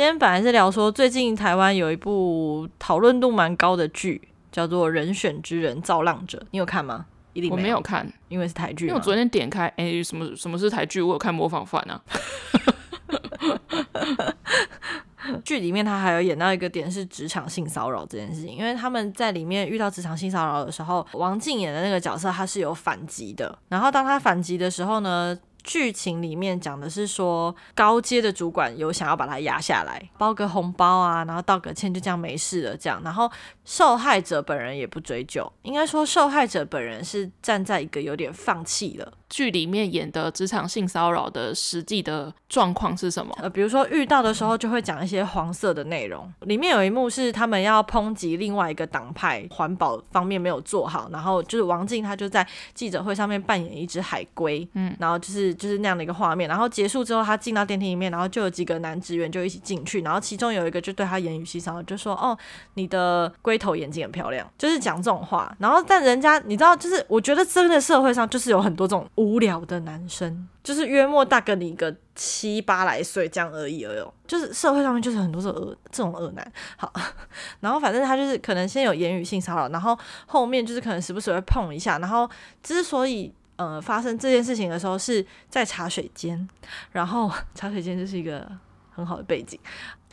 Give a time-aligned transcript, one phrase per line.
[0.00, 7.04] 今天本来是聊说最近台湾有一部讨论度蛮高的剧，叫做《人选之人造浪者》，你有看吗？
[7.34, 8.86] 一定我没有看，因为是台剧。
[8.86, 11.02] 因为我昨天点开，哎、欸，什么什么是台剧？
[11.02, 12.00] 我有看模仿犯啊。
[15.44, 32.76] 剧里面他还有演到一个点是职场性骚扰这件事情，因为他们在里面遇到职场性骚扰的时候，王静演的那个角色他是有反击的，然后当他反击的时候呢，剧情里面讲的是说，高阶的主管有想要把他压下来，包个红包啊，然后道个歉，就这样没事了。
[32.76, 33.30] 这样，然后
[33.64, 39.12] 受害者本人也不追究，应该说受害者本人是站在一个有点放弃了。
[39.28, 43.32] 剧里面演的职场性骚扰的实际的状况是什么？
[43.38, 46.28] 呃，比如说遇到的时候就会讲一些黄色的内容。
[46.40, 56.48] 里面有一幕是他们要抨击另外一个党派环保方面没有做好，然后就是王静她就在记者会上面扮演一只海龟，嗯，然后就是就是那样的一个画面。
[56.48, 62.36] 然后结束之后，他进到电梯里面，然后就有几个男职员就一起进去，然后其中有一个就对他言语性骚扰，就说：“哦，
[62.74, 65.54] 你的龟头眼睛很漂亮。”就是讲这种话。
[65.58, 69.06] 然后但人家你知道，就是我觉得真的社会上就是有很多这种。
[69.16, 76.52] 无聊的男生，就是约莫大个你一个七八来岁这样而已而已，就是社会上面就是很多这种恶这种恶男。
[76.76, 76.90] 好，
[77.60, 82.28] 然后反正他就是可能先有言语性骚扰，然后后面就是可能时不时会碰一下，然后
[82.62, 86.48] 之所以呃发生这件事情的时候是在茶水间，
[86.92, 88.50] 然后 茶水间就是一个
[88.90, 89.60] 很好的背景。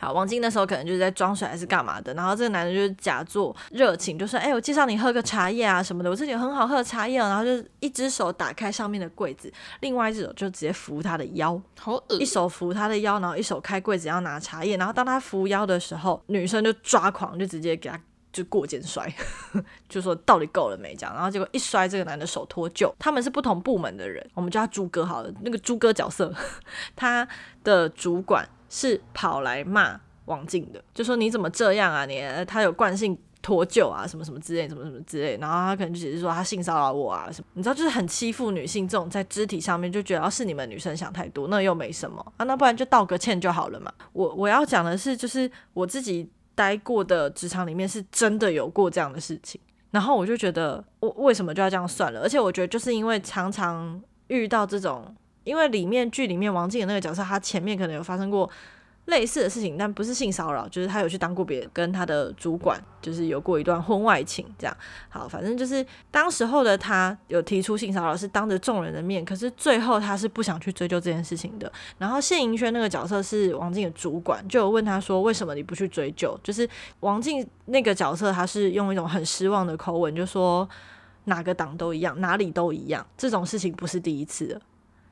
[0.00, 14.76] 好，王晶那时候可能就是在装水还是干嘛的，然后这个男的就是假作热情，就说：“哎、欸，我介绍你喝个茶叶啊什么的，我这里有很好喝的茶叶。”然后就一只手打开上面的柜子，另外一只手就直接扶他的腰，好恶，一手扶他的腰，然后一手开柜子要拿茶叶。
[14.76, 18.00] 然后当他扶腰的时候，女生就抓狂，就直接给他
[18.32, 19.12] 就过肩摔，
[19.88, 21.14] 就说到底够了没这样。
[21.14, 22.92] 然后结果一摔，这个男的手脱臼。
[22.98, 26.32] 他们是不同部门的人，我们叫他猪哥好了，那个猪哥角色，
[26.94, 27.26] 他
[27.64, 28.48] 的主管。
[28.70, 32.22] 是跑来骂王静的，就说你怎么这样啊你？
[32.46, 35.38] 他有惯性脱臼啊，什么什么之类，什么什么之类。
[35.38, 43.90] 然后他可能就只是说他性骚扰我啊什么，你知道，就是很欺负女性这种在肢体上面就觉得是你们女生想太多，那又没什么啊，那不然就道个歉就好了嘛。
[44.12, 49.60] 我我要讲的是，就是我自己待过的职场里面是真的有过这样的事情，
[49.92, 52.20] 然后我就觉得我为什么就要这样算了？
[52.20, 55.14] 而且我觉得就是因为常常遇到这种。
[55.44, 58.50] 因为里面剧里面王静的那个角色，他前面可能有发生过
[59.08, 64.76] 类似的事情，但不是性骚扰，就是他有去当过别，跟他的主管就是有过一段婚外情，这样。
[65.08, 71.72] 好，反正就是当时候的他有提出性骚扰，是当着众人的面，可是最后他是不想去追究这件事情的。
[71.96, 76.38] 然后谢盈萱那个角色是王静的主管，就有问他说，为什么你不去追究？
[76.42, 76.68] 就是
[77.00, 80.68] 王静那个角色，他是用一种很失望的口吻就说，
[81.24, 84.60] 哪个党都一样，哪里都一样，这种事情不是第一次了。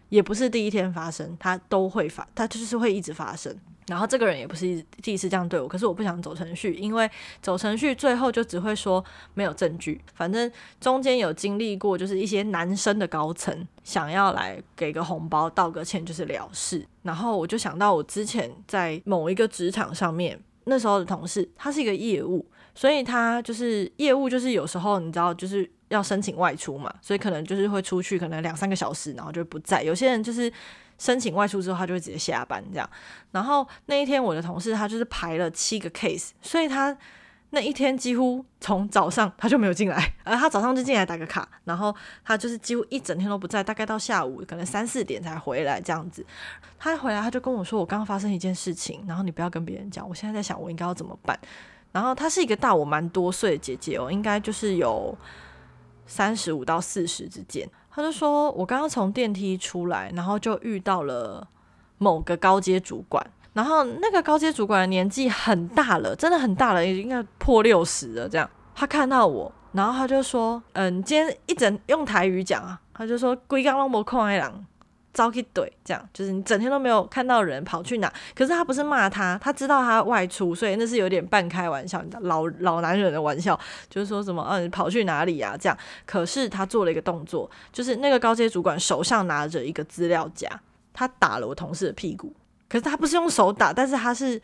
[0.09, 3.55] 也不是第一天发生，他都会发，他就是会一直发生。
[3.89, 7.09] 然后这个人也不是第一次这样对我，可是我不想走程序，因为
[7.41, 10.01] 走程序最后就只会说没有证据。
[10.13, 10.51] 反正
[10.81, 16.85] 中间有经历过，就是一些男生的高层想要来给个红包、道个歉，就是了事。
[17.03, 22.45] 然后我就想到我之前在某一个职场上面，那时候的同事他是一个业务，
[22.75, 25.71] 所以他就是业务，就是有时候你知道就是。
[25.89, 29.83] 要申请外出嘛，所以可能就是会出去，可能两三个小时，然后就不在。
[29.83, 30.53] 有些人就是
[30.99, 32.91] 申请外出之后，他就会直接下班这样。
[33.31, 36.97] 然后那一天我的同事他就是排了七个 case，所以他
[37.51, 46.27] 那一天几乎从早上他就没有进来，而他早上就进来打个卡，然后他就是几乎一整天都不在，大概到下午可能三四点才回来这样子。
[46.79, 50.07] 他回来他就跟我说：“我刚刚发生一件事情，然后你不要跟别人讲。
[50.07, 51.39] 我现在在想我应该要怎么办。”
[51.93, 55.17] 然后她是一个大我蛮多岁的姐姐哦，应该就是有。
[56.07, 61.47] 三十五到四十之间，他就说：“我刚刚从电梯出来，然后就遇到了
[61.99, 68.29] 某个高阶主管，然后那个高阶主管的年纪很大了，真的很大了，也应该破六十了。
[68.29, 74.67] 这样，他看到我，然后他就说：‘嗯，今天一整用台语讲啊，他就说：‘龟刚拢无看的人。’”
[75.17, 83.59] 招去怼，这样就是你整天都没有看到人跑去哪，可是他不是骂他，他知道他外出，所以那是有点半开玩笑，老老男人的玩笑，
[83.89, 90.47] 就是说什么嗯、跑去哪里啊这样，可是他做了一个动作，就是那个高阶主管手上拿着一个资料夹，
[90.93, 92.37] 他打了我同事的屁股，
[92.69, 94.39] 可是他不是用手打，但是他是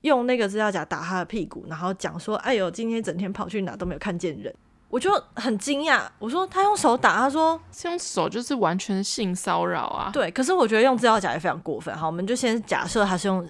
[0.00, 4.54] 用那个资料夹打他的屁股，然后讲说哎呦今天整天跑去哪都没有看见人。
[4.96, 10.08] 我就很惊讶，我说他用手打，他说是用手就是完全性骚扰啊。
[10.10, 11.94] 对，可是我觉得用资料夹也非常过分。
[11.94, 13.46] 好，我们就先假设他是用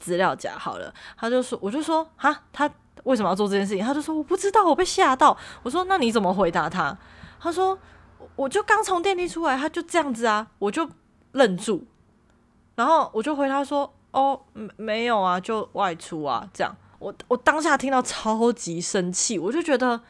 [0.00, 0.92] 资料夹好了。
[1.16, 2.68] 他就说，我就说，哈，他
[3.04, 3.84] 为什么要做这件事情？
[3.84, 5.38] 他就说我不知道，我被吓到。
[5.62, 6.98] 我说那你怎么回答他？
[7.38, 7.78] 他说
[8.34, 10.90] 我就刚从电梯出来，他就这样子啊，我就
[11.30, 11.86] 愣住，
[12.74, 16.76] 然后我就回他说哦，没没有啊，就外出啊，这样。
[16.98, 20.00] 我我当下听到超级生气，我就觉得，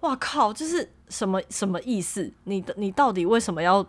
[0.00, 2.32] 哇靠，这是什么什么意思？
[2.44, 3.86] 你的你到底为什么要？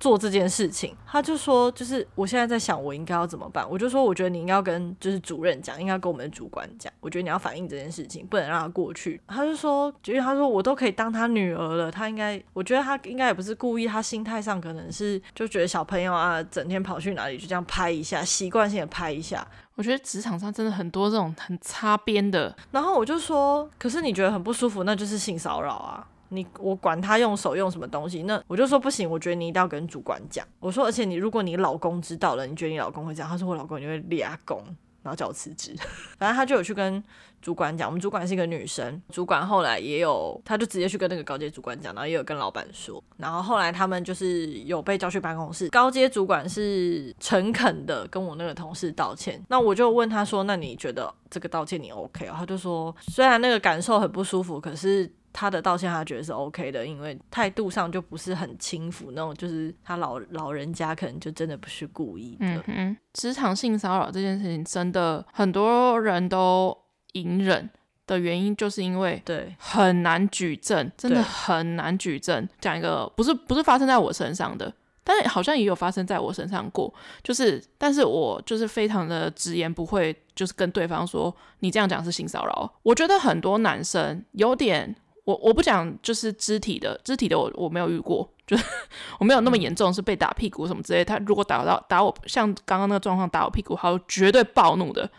[0.00, 3.64] 做这件事情，他就说，就是我现在在想，我应该要怎么办？
[3.70, 6.92] 我就说，我觉得你应该要跟就是主任讲，应该跟我们的主管讲。
[7.00, 9.18] 我觉得你要反映这件事情，不能让他过去。
[9.28, 19.46] 他就说，因为他说我都可以当他女儿了，他应该，我觉得他应该也不是故意，他心态上可能是就觉得小朋友啊，整天跑去哪里就这样拍一下，习惯性的拍一下。
[19.76, 22.54] 我觉得职场上真的很多这种很擦边的。
[22.70, 26.06] 然后我就说，可是你觉得很不舒服，那就是性骚扰啊。
[26.30, 30.44] 你我管他用手用什么东西，那我就说不行，我觉得你一定要跟主管讲。
[30.58, 33.28] 我说，而且你如果你老公知道了，你觉得你老公会这样？
[33.28, 34.64] 他说我老公就会立阿功，
[35.04, 35.72] 然后叫我辞职。
[36.18, 37.00] 反正他就有去跟
[37.40, 49.40] 主管讲，我们主管是一个女生，主管后来也有，他就直接去跟那个高阶主管讲，然后也有跟老板说，然后后来他们就是有被叫去办公室，高阶主管是诚恳的跟我那个同事道歉。
[49.48, 52.34] 那我就问他说，那你觉得这个道歉你 OK 哦？
[52.36, 55.12] 他就说，虽然那个感受很不舒服，可是。
[55.34, 62.46] 他的道歉，他觉得是 OK 的，因为态度上就不是很轻浮那种，就是他老老人家可能就真的不是故意的。
[62.46, 66.76] 嗯嗯，职场性骚扰这件事情，真的很多人都
[67.14, 67.68] 隐忍
[68.06, 72.48] 的原因，就是因为对很难举证，真的很难举证。
[72.60, 74.72] 讲一个不是不是发生在我身上的，
[75.02, 76.94] 但是好像也有发生在我身上过，
[77.24, 82.72] 就是但是我就是非常的直言不讳，就是跟对方说，你这样讲是性骚扰。
[82.84, 84.94] 我觉得很多男生有点。
[85.24, 88.64] 我我不讲，就是肢体的，肢体的我我没有遇过，就是
[89.18, 91.04] 我没有那么严重，是被打屁股什么之类。
[91.04, 95.10] 他如果打到打我，像刚刚那个状况打我屁股，他绝对暴怒的，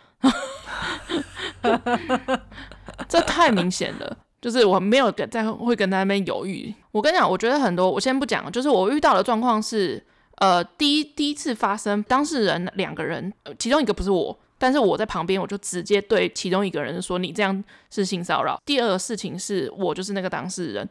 [3.09, 4.17] 这太明显了。
[4.39, 6.71] 就是我没有跟在会跟他那边犹豫。
[6.91, 10.05] 我跟你讲，我觉得很多，我先不讲，就是我遇到的状况是，
[10.35, 14.39] 呃，第一第一次发生，当事人两个人，其中一个不是我。
[14.57, 20.89] 但是我在旁边，我就直接对其中一个人说：“你这样是性骚扰。”第二个事情是我就是那个当事人，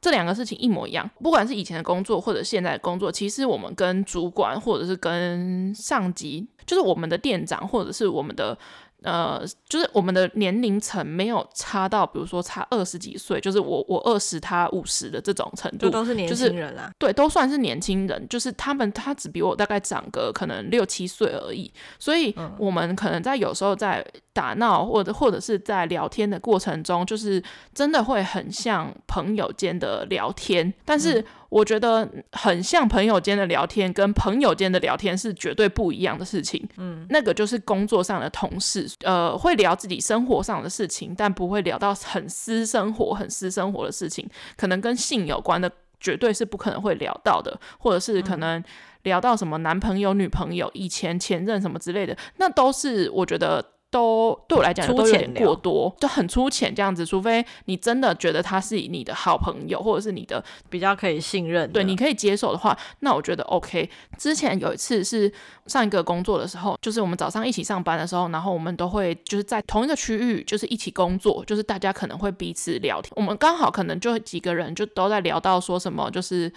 [0.00, 1.08] 这两个事情一模一样。
[1.20, 8.56] 不管是以前的工作或者现在的工作，其实我们跟主管或者是跟上级，就是我们的店长或者是我们的。
[9.02, 16.90] 呃，就是我们的年龄层没有差到，比如说差二十几岁，就是我我二十他五十的这种程度，就都是年轻人啦。
[16.98, 27.42] 对，都算是年轻人，就是他们他只比我大概长个可能六七岁而已，所以我们可能在有时候在打闹或者或者是在聊天的过程中，就是
[27.74, 31.24] 真的会很像朋友间的聊天，但是。
[31.50, 36.66] 我觉得很像朋友间的聊天，跟朋友间的聊天是绝对不一样的事情。
[36.78, 44.26] 嗯，那个就是工作上的同事，呃，会聊自己生活上的事情，但不会聊到很私生活、很私生活的事情。
[44.56, 48.62] 可能跟性有关的，绝对是不可能会聊到的，或者是可能
[49.02, 53.64] 聊到什么男朋友、女朋友、以前前任什么之类的，那都是我觉得。
[53.90, 57.04] 都对我来讲都有点过多，就很粗浅这样子。
[57.04, 63.90] 除非你真的觉得他是你的好朋友，或者是你的比较可以信任，对，你可以接受的话，那我觉得 OK。
[64.16, 65.32] 之前有一次是
[65.66, 73.12] 上一个工作的时候，就是我们早上一起上班的时候，然后我们都会就是在同一个区域，就是一起工作，就是大家可能会彼此聊天。
[73.16, 76.52] 我们刚好可能就几个人就都在聊到说什么，就是。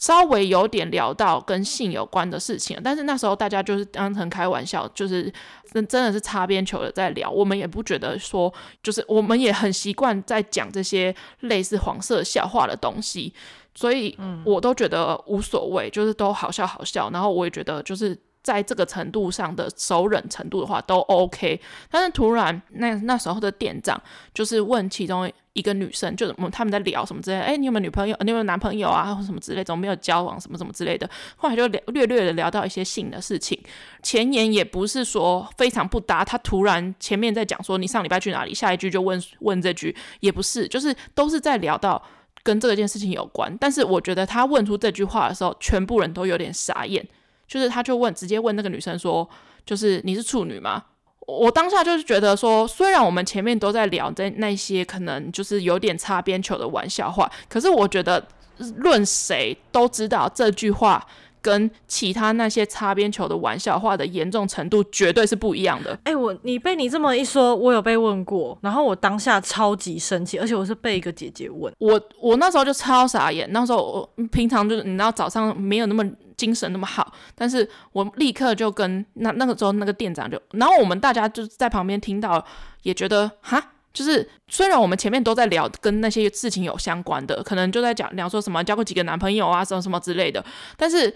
[0.00, 5.32] 稍微有点聊到跟性有关的事情，但是那时候大家就是当成开玩笑，就是
[5.72, 13.32] 真真的是擦边球的在聊，我们也不觉得说，就是我们也很习惯在讲这些类似黄色笑话的东西，
[13.74, 18.18] 所以我都觉得无所谓，就是都好笑好笑，然后我也觉得就是。
[18.44, 21.58] 在这个程度上的熟忍程度的话都 OK，
[21.90, 24.00] 但是突然那那时候的店长
[24.34, 28.14] 就是问其中一个女生，就是他们在聊什么之类，哎，你有没有女朋友？
[28.20, 29.14] 你有没有男朋友啊？
[29.14, 31.08] 或什么之类，怎么没有交往什么什么之类的。
[31.36, 33.58] 后来就略略的聊到一些性的事情，
[34.02, 42.02] 前言也不是说非常不搭，他突然前面在讲说你上礼拜去哪里，下一句就问问这句，也不是，就是都是在聊到
[42.42, 43.56] 跟这件事情有关。
[43.58, 47.02] 但是我觉得他问出这句话的时候，全部人都有点傻眼。
[47.46, 49.28] 就是他就问，直接问那个女生说，
[49.64, 50.82] 就是你是处女吗？
[51.26, 58.22] 我当下就是觉得说，虽然我们前面都在聊在那些可能就是有点擦边球的玩笑话，可是我觉得
[58.76, 61.02] 论谁都知道这句话
[61.40, 65.92] 跟其他那些擦边球的玩笑话的严重程度绝对是不一样的。
[66.04, 73.50] 哎、欸，我你被你这么一说，我有被问过，然后我当下超级生气，而且我是被一个姐姐问我，我那时候就超傻眼。
[73.50, 76.04] 那时候我平常就是你知道早上没有那么。
[76.36, 82.44] 精神那么好，但是我立刻就跟那那个时候那个店长就，然后我们大家就在旁边听到，
[82.82, 90.44] 也觉得哈，就是虽然我们前面都在聊跟那些事情有相关的，可能就在讲聊说什么交过几个男朋友啊，什么什么之类的，
[90.76, 91.14] 但是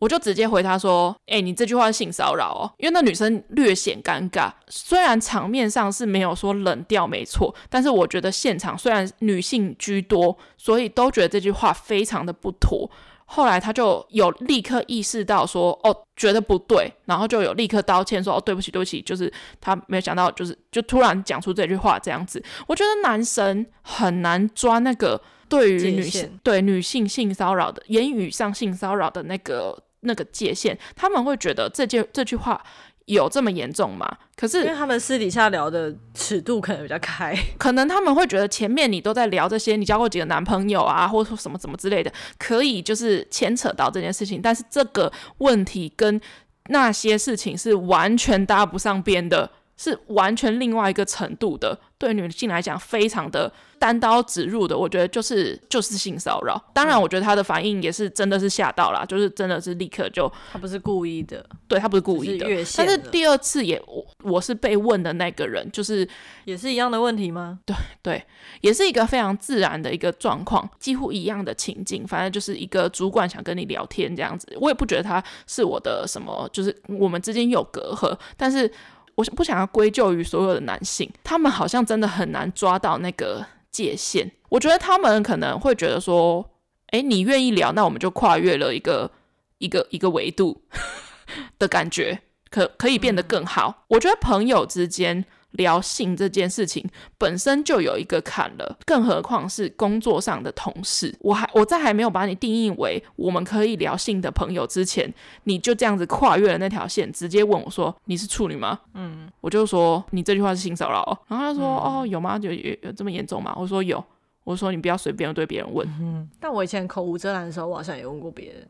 [0.00, 12.90] 我就直接回他说：“哎、你这句话性骚扰哦。”因为那女生略显尴尬，虽然场面上是没有说冷掉，没错，但是我觉得现场虽然女性居多，所以都觉得这句话非常的不妥。
[13.26, 22.42] 后来他就有立刻意识到说，哦，觉得不对，然后就有立刻道歉说，哦，对不起，对不起，就是他没有想到，就是就突然讲出这句话这样子。
[22.66, 32.62] 我觉得男生很难抓那个对于女性对女性性骚扰的言语上性骚扰的那个那个界限，他们会觉得这件这句话。
[33.06, 34.10] 有这么严重吗？
[34.36, 44.40] 可是因为他们私底下聊的尺度可能比较开， 可能他们会觉得前面你都在聊这些，你交过几个男朋友啊，或者说什么什么之类的，可以就是牵扯到这件事情。
[44.42, 46.20] 但是这个问题跟
[46.68, 51.78] 那些事情是完全搭不上边的，是完全另外一个程度的。
[51.96, 56.62] 对女性来讲，非常的单刀直入的，我觉得就是就是性骚扰。
[56.74, 62.62] 当然，我觉得他的反应也是真的是吓到了，就是真的是立刻就他不是故意的，对他不是故意的。
[62.62, 66.06] 是但是第二次也我我是被问的那个人，就是
[66.44, 67.60] 也是一样的问题吗？
[67.64, 68.22] 对对，
[68.60, 74.46] 也是一个非常自然的一个状况，几乎一样的情境，反正就是一个主管想跟你聊天这样子。
[74.60, 78.70] 我也不觉得他是我的什么，就是我们之间有隔阂，但是。
[79.16, 84.30] 我不想要归咎于所有的男性，他们好像真的很难抓到那个界限。
[84.48, 86.48] 我觉得他们可能会觉得说，
[86.92, 89.10] 诶，你愿意聊，那我们就跨越了一个
[89.58, 90.62] 一个一个维度
[91.58, 93.84] 的感觉，可可以变得更好。
[93.88, 95.24] 我觉得朋友之间。
[95.54, 101.14] 聊性这件事情本身就有一个坎了，更何况是工作上的同事。
[101.20, 105.12] 我还我在还没有把你定义为我们可以聊性的朋友之前，
[105.44, 111.04] 你就这样子跨越了那条线，直接问我说：“你是处女吗？”嗯，我就说你这句话是性骚扰。
[111.28, 112.38] 然后他说：“嗯、哦，有吗？
[112.42, 114.02] 有有有这么严重吗？”我说：“有。”
[114.44, 115.88] 我说：“你不要随便对别人问。
[116.00, 118.68] 嗯 ”但我以前口无遮拦的时候，我好像也问过别人。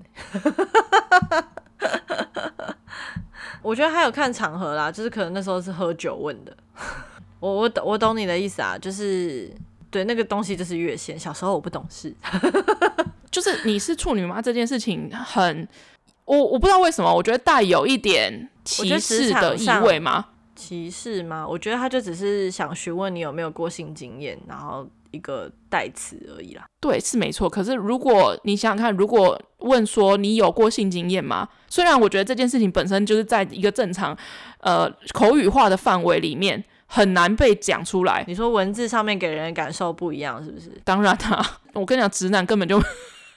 [3.64, 6.56] 我觉得还有看场合啦，就是可能那时候是喝酒问的。
[7.40, 9.50] 我我懂我懂你的意思啊，就是
[9.90, 11.18] 对那个东西就是越线。
[11.18, 12.14] 小时候我不懂事，
[13.32, 14.40] 就是你是处女吗？
[14.40, 15.66] 这件事情很，
[16.26, 20.26] 我我不知道为什么，我觉得带有一点歧视的意味吗？
[20.54, 21.46] 歧视吗？
[21.48, 24.86] 我觉得他就只是想询问你有没有过性经验，然后。
[25.14, 27.48] 一个代词而已啦，对，是没错。
[27.48, 31.48] 可是如果你想想看，如果问说你有过性经验吗？
[31.68, 34.16] 虽然我觉得这件事情本身就是在一个正常
[34.60, 38.24] 呃口语化的范围里面很难被讲出来。
[38.26, 40.70] 你说文字上面给人的感受不一样，是不是？
[40.84, 42.82] 当然啊，我跟你讲，直男根本就。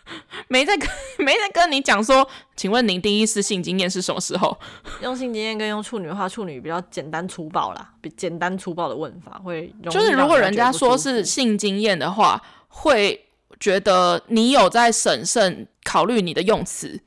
[0.47, 4.57] 没在跟没在跟你讲说，请问您第一次性经验是什么时候？
[5.01, 13.25] 用性经验跟用处女的话，处女比较简单粗暴啦，比简单粗暴的问法会就是如果人家说是性经验的话，会
[13.59, 16.99] 觉得你有在审慎考虑你的用词，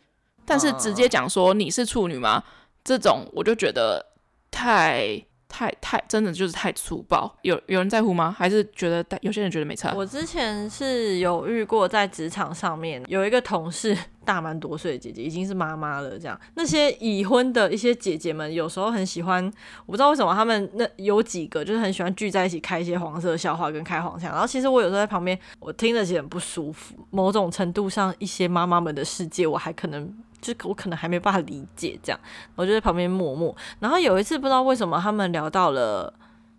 [0.44, 2.42] 但是直接讲说你是处女吗？
[2.82, 4.06] 这种我就觉得
[4.50, 5.24] 太。
[5.50, 8.34] 太太真的就是太粗暴，有有人在乎吗？
[8.38, 9.92] 还是觉得有些人觉得没差？
[9.94, 16.18] 我之前是有遇过，在职场上面有一个同事大蛮多岁的姐姐，已经是妈妈了。
[16.18, 19.44] 这样那些已婚的一些姐姐们，有时候很喜欢，
[19.84, 24.30] 我不知道为什么他们那有几个就是很喜欢聚在一起开一些黄色笑话跟开黄腔。
[24.30, 26.94] 然后其实我有时候在旁边，我听着其实很不舒服。
[27.10, 30.14] 某种程度上，一些妈妈们的世界，我还可能。
[30.40, 32.20] 就我可能还没办法理解这样，
[32.56, 33.54] 我就在旁边默默。
[33.78, 36.12] 然后有一次不知道为什么他们聊到了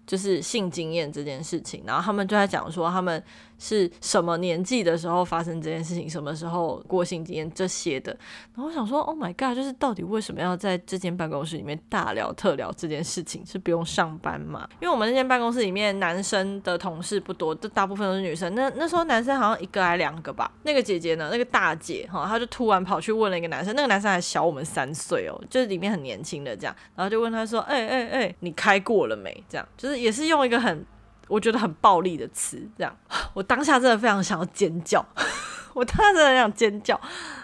[0.06, 3.24] 就是性经验这件事情，然后他们就在讲说他们。
[3.62, 6.10] 是什么年纪的时候发生这件事情？
[6.10, 8.12] 什么时候过性经验这些的？
[8.56, 13.46] 然后我想说，Oh my god，就是到底为什么要在这间办公室里面大聊特聊这件事情？
[13.46, 14.68] 是不用上班吗？
[14.80, 18.56] 因为我们那间办公室里面男生的同事不多，这大部分都是女生。
[18.56, 20.52] 那那时候男生好像一个还两个吧。
[20.64, 21.30] 那个姐姐呢？
[21.32, 26.76] 那个大姐哈，她就突然跑去问了一个男生，那个男生还小我们三岁哦，就是里面很年轻的这样。
[26.96, 30.84] 然后就问他说：“哎哎哎，你开过了没？”这样就是也是用一个很。
[31.32, 32.94] 我觉得很暴力的词，这样，
[33.34, 35.04] 我当下真的非常想要尖叫，
[35.74, 37.00] 我当下真的想尖叫，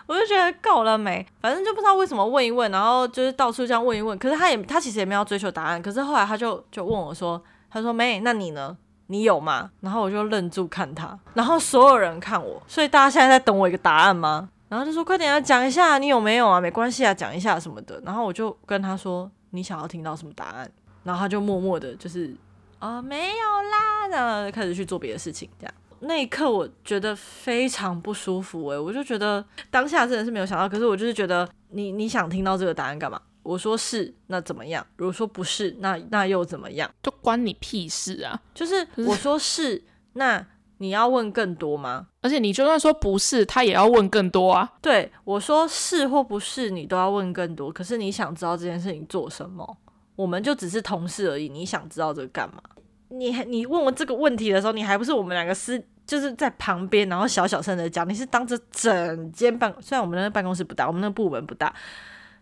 [0.06, 1.26] 我就觉得够了没？
[1.40, 8.76] 反正就不知道为什么问一问，然后就是到处这样问一问，可是他也他其实也没有追求答案，可是后来他就就问我说，他说没，那你呢？
[9.10, 9.72] 你有吗？
[9.80, 14.50] 然后我就愣住看他，然后所有人看我，所以大家现在在等我一个答案吗？
[14.68, 16.60] 然后就说快点啊，讲一下你有没有啊？
[16.60, 18.02] 没关系啊，讲一下什么的。
[18.04, 20.70] 然后我就跟他说，你想要听到什么答案？
[21.06, 22.36] 然后他就默默的，就是。
[22.80, 25.74] 哦，没有啦，然后开始去做别的事情，这样。
[26.00, 33.20] 那一刻我觉得非常不舒服，诶，我就觉得当下真的是没有想到，可是我就是觉得你你想听到这个答案干嘛？
[33.42, 34.86] 我说是，那怎么样？
[34.98, 36.90] 如果说不是，那那又怎么样？
[37.02, 38.40] 就关你屁事啊！
[38.54, 39.82] 就是 我说是，
[40.14, 40.46] 那
[40.80, 42.08] 你要问更多吗？
[42.22, 44.74] 而且你就算说不是，他也要问更多啊。
[44.82, 47.72] 对，我说是或不是，你都要问更多。
[47.72, 49.78] 可是你想知道这件事情做什么？
[50.18, 51.48] 我们就只是同事而已。
[51.48, 52.62] 你想知道这个干嘛？
[53.08, 58.08] 你你问我这个问题的时候，你还不是我们两个私就是在旁边，然后小小声的讲。
[58.10, 61.74] 你是当着整间办，虽然我们那个办公室不大，我们那个部门不大，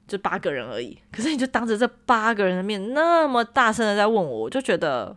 [0.08, 0.98] 就八个人而已。
[1.12, 5.15] 可是你就当着这八个人的面，那么大声的在问我，我就觉得。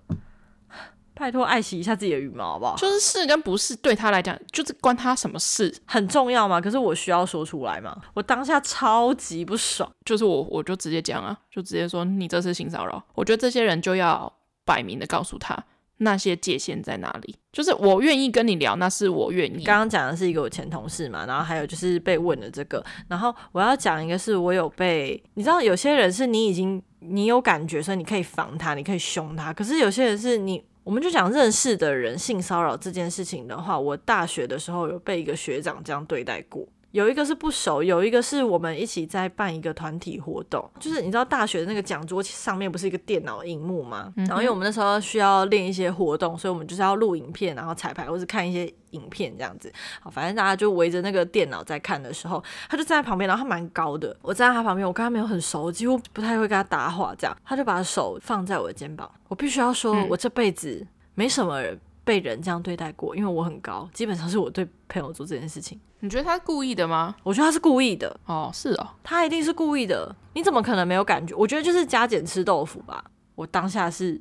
[1.19, 2.77] 拜托，爱惜一下自己的羽毛，好不好？
[2.77, 5.75] 就是是跟不是，对他来讲，就是关他什么事？
[5.85, 6.61] 很重要吗？
[6.61, 8.01] 可是我需要说出来吗？
[8.15, 13.03] 我当下超级不爽，就是我，我就直接讲啊，就直接说你这是性骚扰。
[13.15, 14.33] 我觉得这些人就要
[14.65, 15.57] 摆明的告诉他
[15.97, 17.35] 那些界限在哪里。
[17.53, 19.65] 就是我愿意跟你聊，那是我愿意。
[19.65, 30.63] 刚刚讲的是一个我前同事嘛，然后还有就是被问的这个，然后我要讲一个是我有被，你知道有些人是你已经你有感觉，所以你可以防他，你可以凶他，可是有些人是你。
[30.88, 36.66] 我们就讲认识的人性骚扰这件事情的话，我大学的时候有被一个学长这样对待过。
[36.92, 44.12] 有一个是不熟，有一个是我们一起在办一个团体活动，就是你知道大学的那个讲桌上面不是一个电脑荧幕吗？
[44.16, 49.71] 然后因为我们那时候需要练一些活动，所以我们就是要录影片，然后彩排或是看一些影片这样子。
[50.00, 59.11] 好，反正大家就围着那个电脑在看的时候，他就站在旁边，然后他蛮高的，我站在他旁边，我跟他没有很熟，几乎不太会跟他搭话，这样他就把手放在我的肩膀。
[59.28, 61.78] 我必须要说，我这辈子没什么人
[62.09, 65.79] 被人这样对待过，因为我很高，基本上是我对朋友做这件事情。
[66.00, 67.15] 你觉得他是故意的吗？
[67.23, 68.19] 我觉得他是故意的。
[68.25, 70.17] 哦，是哦，他一定是故意的。
[70.33, 71.37] 你怎么可能没有感觉？
[71.37, 73.05] 我觉得就是加减吃豆腐吧。
[73.35, 74.19] 我当下是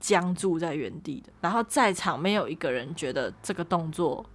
[0.00, 4.26] 僵住在原地的，然后在场没有一个人觉得这个动作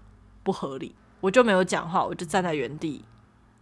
[0.42, 3.04] 不合理，我就没有讲话，我就站在原地。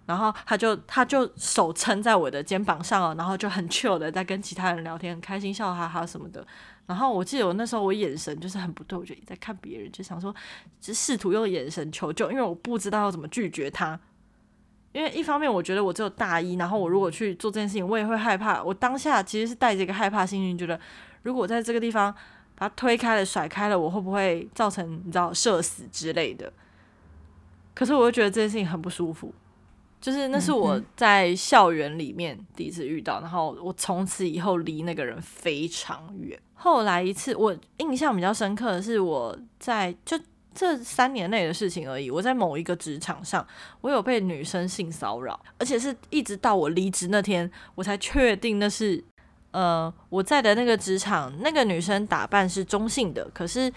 [0.06, 6.46] 然后他就他就手撑在我的肩膀上，然后就很 chill 的在跟其他人聊天，很开心笑哈哈什么的。
[6.86, 10.36] 然后我记得我那时候我眼神就是很不对，我就一直在看别人，就想说，
[10.82, 13.98] 就试图用眼神求救，因为我不知道要怎么拒绝他。
[14.92, 18.62] 因为一方面我觉得我只有大一，然后我如果去做这件事情，我也会害怕。
[18.62, 20.80] 我当下其实是带着一个害怕心情，觉得
[21.24, 22.14] 如果在这个地方
[22.56, 26.52] 把他推开了、甩开了，我会不会造成你知道社死之类的？
[27.74, 29.34] 可是我又觉得这件事情很不舒服。
[30.04, 36.38] 就是那是我在校园里面第一次遇到，然后我从此以后离那个人非常远。
[36.56, 40.20] 后来一次我印象比较深刻的是我在就
[40.54, 42.12] 这三年内的事情而已。
[42.12, 43.48] 我在某一个职场上，
[43.80, 49.02] 我有被女生性骚扰，而且是一直到我离职那天，我才确定那是
[49.52, 53.72] 呃我在的那个职场，那个女生打扮是中性的，可是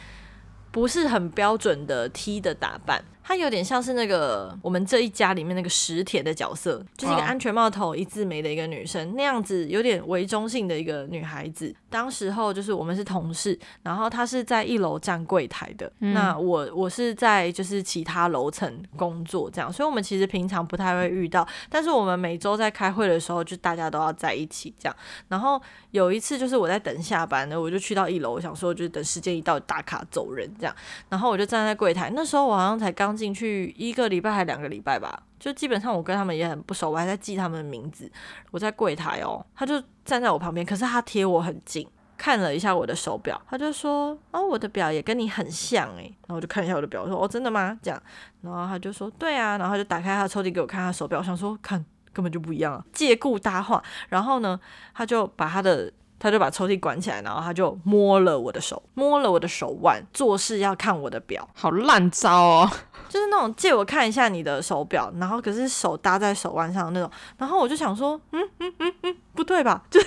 [0.73, 3.05] 不是很标准的 T 的打扮。
[3.29, 11.75] 她有点像是那个我们这一家里面那个石铁的角色，就是一个安全帽头、一字眉的一个女生，那样子有点为中性的一个女孩子。
[11.91, 24.97] 当时候就是我们是同事，然后她是在一楼站柜台的，嗯、那我我是在就是其他楼层工作这样，所以我们其实平常不太会遇到，但是我们每周在开会的时候，就大家都要在一起这样。
[25.27, 25.61] 然后
[25.91, 30.77] 有一次就是我在等下班呢，我就去到一楼，我想说就是等时间一到打卡走人这样，
[31.09, 33.16] 然后我就站在柜台，那时候我好像才刚。
[33.17, 38.11] 进去一个礼拜还两个礼拜吧，就基本上我跟他们也很不熟，我还在记他们的名字。
[38.51, 48.03] 我在柜台哦，他就站在我旁边，可是他贴我很近，看了一下我的手表，他就说：“哦，我的表也跟你很像诶。”然后我就看一下我的表，我说：“哦，真的吗？”这样，
[48.43, 53.83] 然后他就说：“对啊。”然后他就打开他的抽屉给我看他手表，我想说看根本就不一样啊，借故搭话。
[54.09, 54.59] 然后呢，
[54.95, 55.93] 他就把他的。
[56.19, 62.71] 他就把抽屉关起来，然后他就摸了我的手，摸了我的手腕，做事要看我的表，好烂招哦！
[63.09, 69.83] 就是那种借我看一下你的手表，然后可是手搭在手腕上那种，然后我就想说，嗯嗯嗯嗯，不对吧？
[69.91, 70.01] 就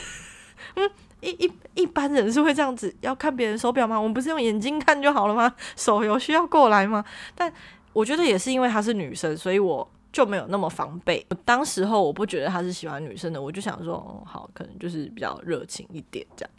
[0.75, 0.89] 嗯，
[1.21, 3.97] 一一一般人是会这样子要看别人手表吗？
[3.97, 5.53] 我们不是用眼睛看就好了吗？
[5.75, 7.03] 手有需要过来吗？
[7.35, 7.51] 但
[7.93, 9.89] 我觉得也是因为她是女生，所以我。
[10.11, 11.23] 就没有那么防备。
[11.45, 16.51] 当时候我不觉得她是喜欢女生的，我就想说，哦，好，可能就是比较热情一点这样。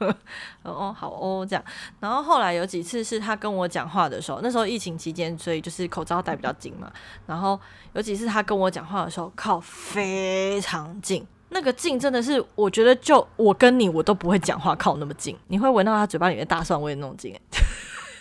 [0.62, 1.64] 哦，好哦，这样。
[2.00, 6.90] 然后后来有几次是他跟我讲话的时候，那时候疫情期间，所以就是口罩戴比较紧嘛。
[7.26, 7.58] 然后
[7.92, 17.34] 有几次他跟我讲话的时候，靠非常近，那个近真的是，我觉得就我跟你我都不会讲话靠那么近，你会闻到他嘴巴里面大蒜味那种近。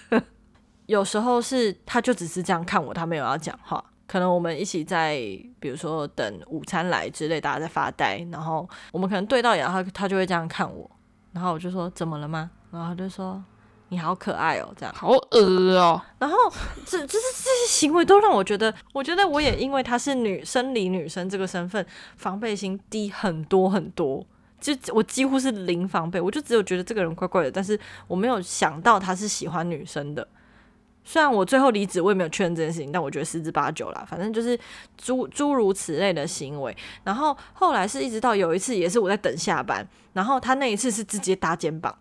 [0.88, 3.84] 有时候是他就只是这样看我，他没有要讲话。
[4.08, 5.18] 可能我们一起在，
[5.60, 10.90] 比如说等午餐来之类，大家在发呆，然后我们可能对到眼，他他就会这样看我，
[11.32, 12.50] 然后我就说怎么了吗？
[12.72, 13.44] 然后他就说
[13.90, 16.02] 你好可爱哦，这样好恶哦。
[16.20, 16.38] 然后
[16.86, 24.26] 这这这这些行为都让我觉得，我觉得我也因为她是女生理女生这个身份，防备心低很多很多，
[24.60, 30.28] 就我几乎是零防备，我就只有觉得这个人怪怪的，但是我没有想到他是喜欢女生的。
[31.10, 34.56] 虽然我最后离职，我也没有确认这件事情，但我觉得十之八九啦，反正就是
[34.96, 36.78] 诸诸如此类的行为。
[37.04, 41.98] 然后后来是一直到有一次，也是我在等下班，然后他那一次是直接搭肩膀，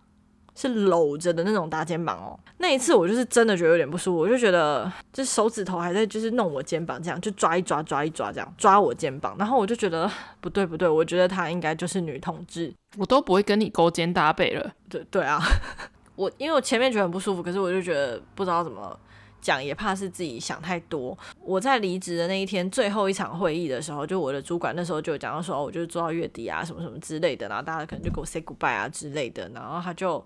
[0.53, 2.39] 是搂着的那种搭肩膀哦。
[2.59, 10.07] 那一次我就是真的觉得有点不舒服，我就觉得就手指头还在就是弄我肩膀，这样就抓一抓抓一抓这样抓我肩膀，然后我就觉得
[10.39, 14.71] 不对不对，我觉得他应该就是女同志，我都不会跟你勾肩搭背了。
[14.87, 15.39] 对对啊。
[16.19, 18.99] 我因为我前面觉得很不舒服，可是我就觉得不知道怎么
[19.39, 21.17] 讲，也怕是自己想太多。
[21.41, 29.49] 我在离职的那一天最后一场会议的时候，就我的主管那时候就讲到说，我就是做到月底啊，什么什么之类的，然后大家可能就给我 say goodbye 啊之类的。
[29.53, 30.21] 然后他就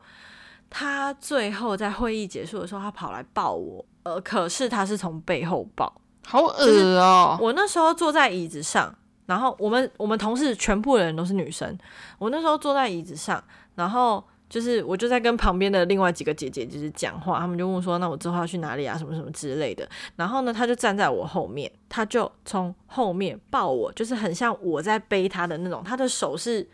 [0.68, 7.38] 他最后在会议结束的时候，他跑来抱我，呃，可是他是从背后抱，好恶哦！
[7.40, 8.92] 我那时候坐在椅子上，
[9.28, 11.78] 然后我们我们同事全部的人都是女生，
[12.18, 13.44] 我那时候坐在椅子上，
[13.76, 14.24] 然后。
[14.54, 19.90] 就是我就在跟旁边的另外几个姐姐就是讲话，他们就问说，那我之后要去哪里啊，什么什么之类的。
[20.16, 25.84] 然后呢，他就站在我后面，他就从后面抱我，就是很像我在背他的那种。
[25.84, 26.70] 他的手是，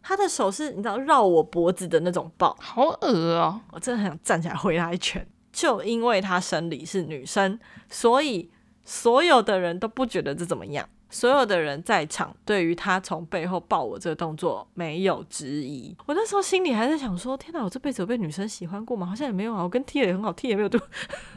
[0.00, 3.60] 他的手是，你知道绕我脖子的那种抱，好恶哦！
[3.72, 5.26] 我真的很想站起来回他一拳。
[5.52, 7.58] 就因为她生理是女生，
[7.90, 8.48] 所以
[8.84, 10.88] 所有的人都不觉得这怎么样。
[11.10, 15.94] 所有的人在场，对于他从背后抱我这个动作没有质疑。
[16.06, 19.06] 我那时候心里还在想说：天哪，我这辈子有被女生喜欢过吗？
[19.06, 19.62] 好像也没有啊。
[19.62, 20.80] 我跟 T 也很好，T 也没有对，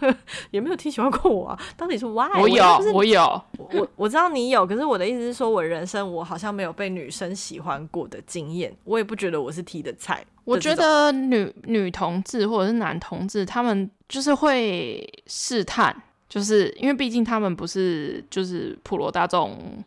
[0.52, 1.60] 也没有 T 喜欢过我啊。
[1.76, 2.30] 到底是 why？
[2.42, 4.66] 我有，我，我有，我我知道你有。
[4.66, 8.76] 可是我的意思是说，我人生我好像没有被女生喜欢过的经验。
[8.84, 10.26] 我也不觉得我是 T 的菜。
[10.44, 15.96] 我觉得女女同志或者是男同志，他们就是会试探。
[16.30, 19.84] 就是因为毕竟他们不是就是普罗大众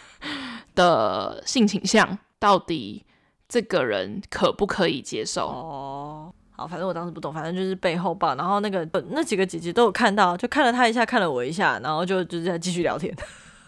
[0.74, 3.04] 的性倾向，到底
[3.48, 5.48] 这个人可不可以接受？
[5.48, 13.14] 哦，好，反正我当时不懂，反正就是背后抱，然后那个那几个姐姐都有看到，就看了他一下，看了我一下，然后就就在继续聊天。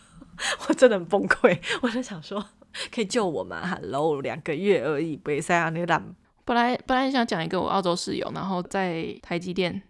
[0.69, 2.45] 我真的很崩溃， 我在想说，
[2.95, 6.15] 可以救我吗？Hello，两个月而已，不会塞啊那个烂。
[6.45, 9.83] 本来本来想讲一个我澳洲室友，然后在台积电。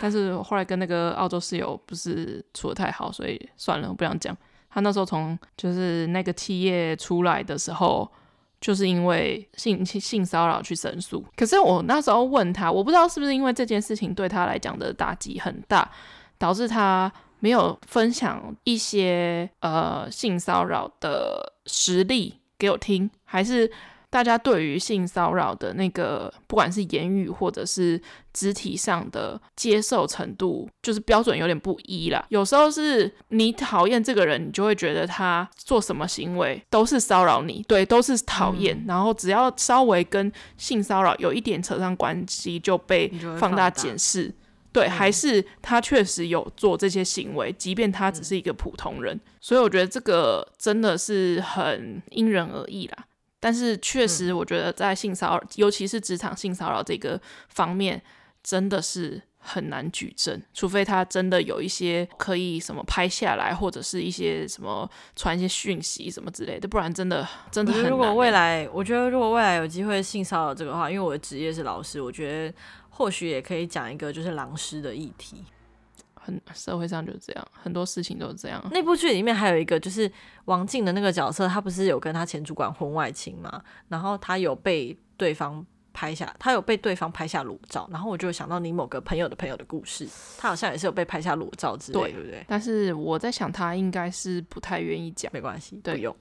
[0.00, 4.36] 但是后来跟那个澳洲室友不是处得太好，所以算了，我不想讲。
[4.70, 8.10] 他那时候从就是那个企业出来的时候，
[8.60, 11.24] 就是因为性性骚扰去申诉。
[11.36, 15.90] 可是我那时候问他，我不知道是不是因为这件事情对他来讲的打击很大，
[16.38, 23.70] 导致他没有分享一些呃性骚扰的实例给我听，还是？
[24.14, 28.00] 大家对于性骚扰的那个，不管是言语或者是
[28.32, 32.24] 肢体上的接受程度，就是标准有点不一啦。
[32.28, 38.76] 有时候是你讨厌这个人，你就会觉得他做什么行为都是骚扰你，对，都是讨厌。
[38.76, 44.32] 嗯、然后只要稍微跟性骚扰有一点扯上关系，就被放大检视。
[44.70, 49.20] 对，还是他确实有做这些行为，即便他只是一个普通人。
[49.40, 53.06] 所以我觉得这个真的是很因人而异啦。
[53.44, 58.02] 但是确实，我觉得在性骚扰，嗯、尤其是职场性骚扰这个方面，
[58.42, 67.90] 真的是很难举证，除非他真的有一些可以什么拍下来，或者是一些什么传一些讯息什么之类的，不然真的真的很难。
[67.90, 72.56] 如果未来，我觉得如果未来有机会性骚扰这个话，因为我的职业是老师，我觉得
[72.88, 75.44] 或许也可以讲一个就是狼师的议题。
[76.24, 78.64] 很社会上就是这样，很多事情都是这样。
[78.70, 80.10] 那部剧里面还有一个，就是
[80.46, 83.62] 王静的那个角色，他不是有跟他前主管婚外情嘛？
[83.88, 87.86] 然后他有被对方拍下，他有被对方拍下裸照。
[87.92, 90.08] 然后我就想到你某个朋友的朋友的故事，
[90.38, 92.44] 他好像也是有被拍下裸照之类，对，对不对？
[92.48, 96.16] 但是我在想，他应该是不太愿意讲，没关系，对，不用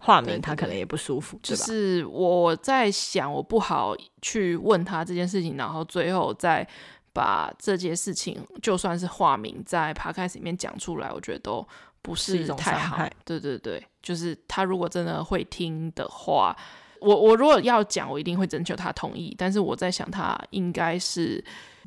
[0.00, 1.38] 化名，他可能也不舒服。
[1.44, 6.66] 就是我在想，我不好去问他这件事情，然后最后再。
[7.12, 11.66] 把这件事情，就算是化名在 Podcast 里面讲出来，我觉得都
[12.00, 13.06] 不是太好。
[13.24, 16.56] 对对对，就是他如果真的会听的话，
[17.00, 19.34] 我我如果要讲，我一定会征求他同意。
[19.36, 21.44] 但是我在想，他应该是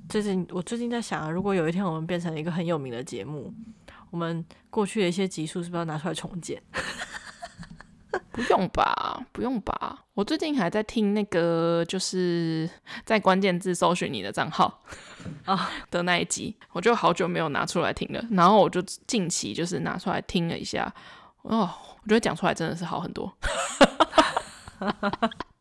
[0.07, 3.53] 最近，我最近在想，如果有一天我们变成了一个很有名的节目，
[4.11, 6.61] 我们过去的一些集数是不是要拿出来重建？
[8.31, 10.03] 不用吧，不用吧。
[10.13, 12.69] 我最近还在听那个，就是
[13.03, 14.81] 在关键字搜寻你的账号
[15.45, 18.23] 啊 的那一集，我就好久没有拿出来听了。
[18.31, 20.93] 然后我就近期就是拿出来听了一下，
[21.43, 21.69] 哦，
[22.03, 23.31] 我觉得讲出来真的是好很多。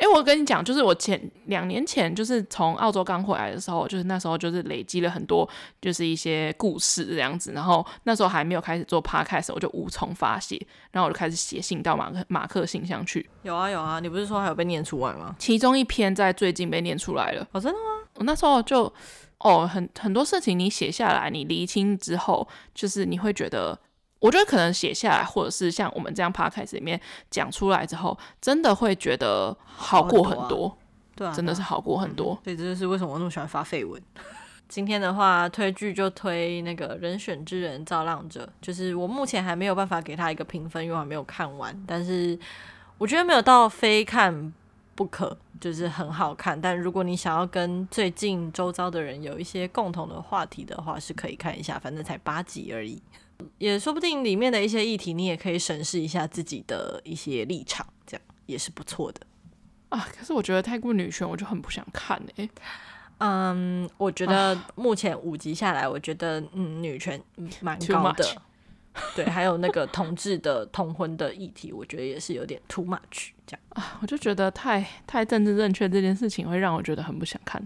[0.00, 5.46] 哎，我跟你讲，就是我前两年前，就是从澳洲刚回来的时候，就是那时候就是累积了很多，
[5.78, 7.52] 就是一些故事这样子。
[7.52, 10.58] 然后那时候还没有开始做 podcast，我就无从发泄，
[10.90, 13.28] 然后我就开始写信到马克马克信箱去。
[13.42, 15.36] 有啊有啊，你不是说还有被念出来吗？
[15.38, 17.46] 其中一篇在最近被念出来了。
[17.52, 18.08] 哦，真的吗？
[18.14, 18.90] 我那时候就
[19.40, 23.78] 哦，很很多事情你写下来，你厘清之后，就是你会觉得，
[24.20, 30.76] 我觉得可能写下来，或者是像我们这样 podcast 里面讲出来之后，真的会觉得好过很多，很多啊
[31.16, 32.38] 对啊，真的是好过很多。
[32.44, 34.00] 所以这就是为什么我那么喜欢发绯闻。
[34.68, 41.76] 今天的话，推剧就推那个人选之人造浪者，就是我目前还没有办法给他一个评分，因为我还没有看完。
[41.86, 42.38] 但是
[42.96, 44.52] 我觉得没有到非看
[44.94, 46.60] 不可，就是很好看。
[46.60, 53.02] 但如果你想要跟最近周遭的人有一些共同的话题的话，是可以看一下，反正才八集而已，
[53.58, 59.20] 也说不定里面的一些议题你也可以审视一下自己的一些立场，这样也是不错的。
[59.88, 60.08] 啊。
[60.16, 62.50] 可是我觉得太过女权，我就很不想看哎、欸。
[63.18, 67.20] 嗯，我觉得目前五集下来，我觉得嗯，女权
[67.60, 68.24] 蛮 高的，
[69.14, 73.60] 对，还有那个同志的同婚的议题，我觉得也是有点 too much 这样。
[73.70, 77.62] 啊，我就觉得太太政治正确这件事情会让我觉得很不想看，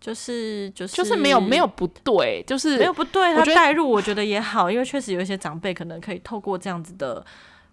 [0.00, 7.24] 就是就是就是没有没有不对，就是没有不对，他带入我觉得也好，因为确实有一些长辈可能可以透过这样子的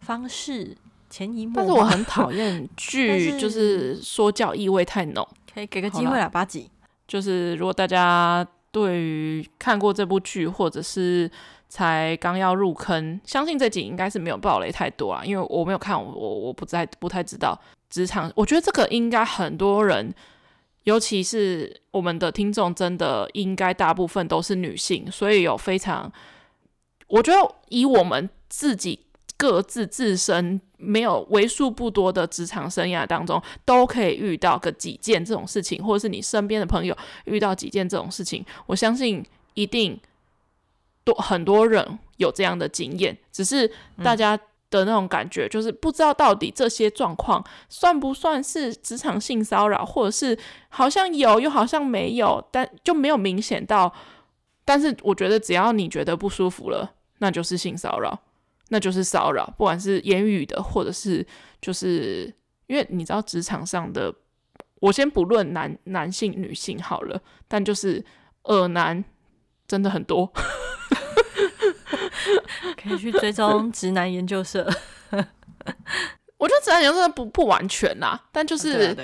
[0.01, 0.75] 方式
[1.09, 6.69] 潜移默化，但是我很讨厌剧， 就是说教意味太浓，可以给个机会来八集。
[7.07, 11.31] 就是如果大家对于看过这部剧，或者是
[11.69, 17.57] 才刚要入坑，相信这集应该是没有爆雷太多啊，因为我没有看，我我不太不太知道
[17.89, 18.29] 职场。
[18.35, 20.13] 我觉得这个应该很多人，
[20.87, 26.09] 尤其是我们的听众，真的应该大部分都是女性，所以有非常，
[27.07, 29.01] 我觉得以我们自己。
[29.39, 39.23] 各自自身没有为数不多的职场生涯当中，都可以遇到个几件这种事情，或者是你身边的朋友遇到几件这种事情，我相信
[39.53, 39.95] 一定
[41.03, 43.71] 多很多人有这样的经验，只是
[44.03, 44.35] 大家
[44.69, 50.37] 的那种感觉就是不知道到底这些状况算不算是职场性骚扰，或者是
[50.69, 53.93] 好像有又好像没有，但就没有明显到。
[54.65, 58.19] 但是我觉得只要你觉得不舒服了，那就是性骚扰。
[58.69, 61.25] 那就是骚扰，不管是言语的，或者是
[61.61, 62.25] 就是
[62.65, 64.13] 因为你知道职场上的，
[64.81, 68.03] 我先不论男男性女性好了，但就是
[68.43, 69.01] 恶男
[69.65, 70.29] 真的很多，
[72.81, 74.67] 可以去追踪直男研究社。
[76.37, 78.95] 我觉得直男研究社不不完全啦，但就是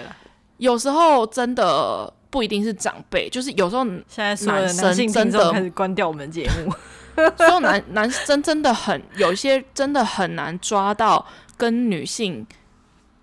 [0.58, 6.74] 有时候真的不一定是长辈，就是有时候现在所有的男性听众开始关掉我们节目。
[7.38, 11.24] 所以男男生真的很有一些真的很难抓到
[11.56, 12.44] 跟女性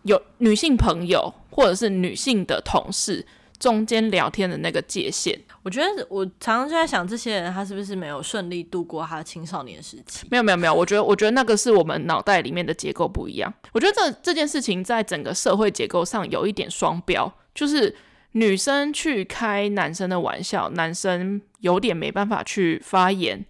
[0.03, 3.27] 有女性朋友或者是女性的同事
[3.61, 5.39] 中间聊天的那个界限。
[5.63, 10.27] 我觉得我常常就在想，这些人他是不是没有顺利度过他的青少年时期？
[10.31, 13.53] 没有没有没有，我觉得我觉得那个是我们脑袋里面的结构不一样。
[13.73, 17.95] 我觉得这这件事情在整个社会结构上有一点双标，就是
[18.33, 23.45] 女生去开男生的玩笑，男生有点没办法去发言。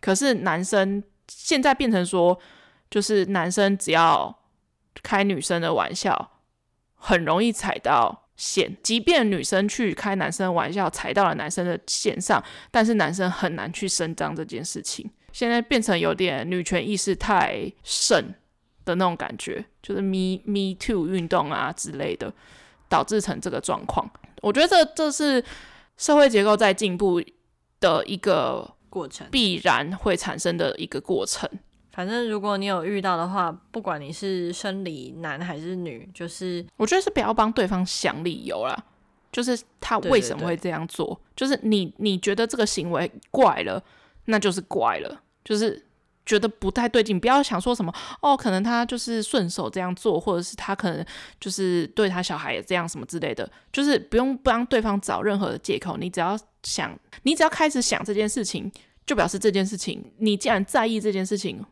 [0.00, 2.38] 可是男生现在变成说，
[2.90, 4.36] 就是男生只要
[5.02, 6.32] 开女生的玩笑，
[6.96, 8.76] 很容易踩到线。
[8.82, 15.10] 即便女生去开男生玩笑，踩到了男生的线上，但是男生很难去声张这件事情。
[15.32, 18.34] 现在变成有点女权意识太盛
[18.84, 22.32] 的那种感觉，就是 Me Me Too 运动啊之类的，
[22.88, 24.10] 导致成这个状况。
[24.42, 25.44] 我觉得这这是
[25.96, 27.22] 社会结构在进步
[27.80, 28.72] 的一个。
[28.94, 31.50] 过程必然会产生的一个过程。
[31.94, 38.76] 反正如果你有遇到的话，不管你是生理男还是女，就是我觉得是不要帮对方想理由啦。
[39.30, 41.06] 就是他为什么会这样做？
[41.06, 43.82] 对对对，就是你你觉得这个行为怪了，
[44.26, 45.84] 那就是怪了，就是
[46.26, 47.18] 觉得不太对劲。
[47.18, 51.04] 不要想说什么哦，可能他就是顺手这样做，或者是他可能
[51.40, 53.50] 就是对他小孩也这样什么之类的。
[53.72, 56.38] 就是不用帮对方找任何的借口，你只要。
[56.66, 58.72] 想，你只要开始想这件事情，
[59.04, 61.62] 就表示这件事情，你既然在意这件事情，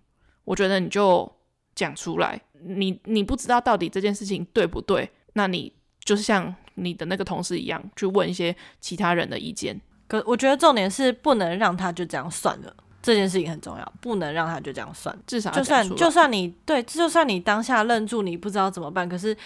[0.45, 1.31] 我觉得你就
[1.75, 2.41] 讲出来。
[2.65, 5.73] 你你不知道到底这件事情对不对，那你
[6.05, 9.81] 就是像你的那个同事一样，去问一些其他人的意见。
[10.07, 15.17] 可我觉得重点是不能让他就这样算了，这件事情很重要，不能让他就这样算。
[15.27, 19.37] 至少就算就算你对，就算你当下愣住，你不知道怎么办，可是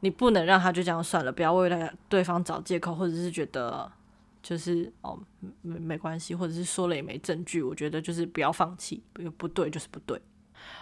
[0.00, 3.90] 你不能让他就这样算了，不要为了对方找借口，或者是觉得。
[4.44, 5.18] 就是哦，
[5.62, 10.20] 没没关系，或者是说了也没证据，我觉得就是不要放弃，不不对就是不对。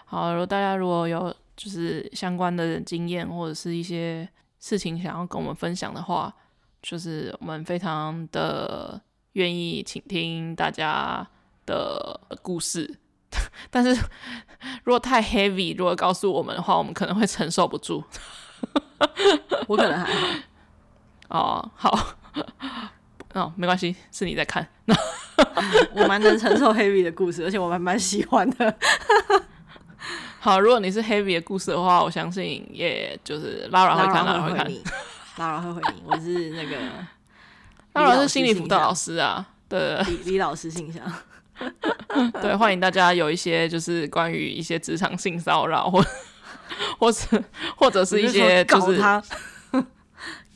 [0.04, 6.34] 好，如果大家如果有就是相关的经验或者是一些事情想要跟我们分享的话，
[6.82, 9.00] 就是我们非常的
[9.34, 11.24] 愿意倾听大家
[11.64, 12.98] 的故事。
[13.70, 13.94] 但是
[14.84, 18.02] 如果太 heavy，如果告诉我们的话，我们可能会承受不住。
[19.68, 20.38] 我可能还好。
[21.28, 22.16] 哦，好。
[23.34, 24.66] 哦，没关系，是你在看。
[25.94, 28.74] 我蛮能承受 heavy 的故事，而且我蛮蛮喜欢的。
[30.40, 34.66] 好，如果你是 heavy 的故事的话，我相信也就是 Lara 会看，拉拉会看
[35.38, 36.02] ，，Lara 会回你。
[36.04, 36.76] 我是那个，
[37.94, 41.02] Lara 是心理辅导老师啊，对，李李老师信箱。
[42.42, 46.04] 对，欢迎大家有一些就是关于一些职场性骚扰或
[46.98, 47.42] 或者
[47.76, 49.22] 或者是一些就是他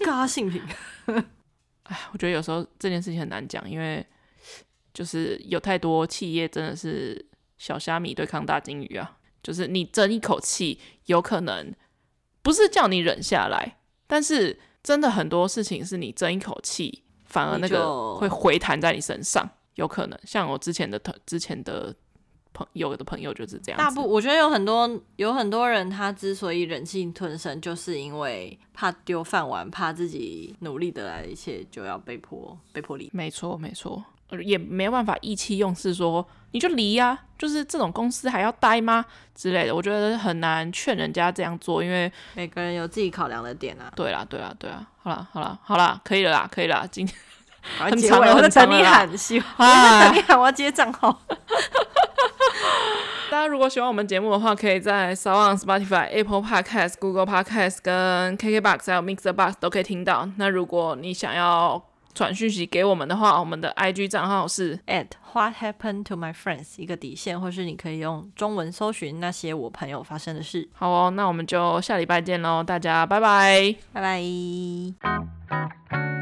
[0.05, 0.61] 嘎性平。
[1.89, 4.05] 哎，我觉得有时候这件事情很难讲，因为
[4.95, 7.25] 就是有太多企业真的是
[7.59, 9.19] 小虾米对抗大金鱼啊。
[9.43, 11.73] 就是你争一口气，有可能
[12.43, 20.19] 不是叫你忍下来，但是真的很多事情是你争一口气，反而那个会回弹在你身上，有可能。
[20.25, 21.95] 像我之前的之前的
[22.57, 23.79] 朋友的朋友就是这样。
[23.79, 33.11] 大部我觉得有很多有很多人，他之所以忍气吞声，就是因为怕丢饭碗，怕自己努力得来的一切就要被迫被迫离。
[33.13, 34.03] 没错，没错。
[34.43, 39.05] 也没办法意气用事说你就离呀，就是这种公司还要待吗
[39.37, 39.75] 之类的？
[39.75, 43.93] 我觉得很难劝人家这样做，因为每个人有自己考量的点啊。
[43.95, 47.17] 对啦，对啦，对啦，好啦，好啦，好啦，可以了啦，可以了，今天
[47.79, 51.21] 很长了，我在等你喊，希望我在等你喊， 我要接账号。
[53.29, 60.27] 大家如果喜欢我们节目的话，可以在 SoundOn、Spotify、Apple Podcast、Google Podcast 跟 KKBox 还有 Mixer Box 都可以听到。
[60.37, 61.83] 那如果你想要
[62.15, 70.67] 传讯息给我们的话，我们的 IG 账号是 at What Happened to My Friends 一个底线，或是你可以用中文搜寻那些我朋友发生的事。
[70.73, 76.16] 好哦，那我们就下礼拜见喽，大家拜拜，拜拜。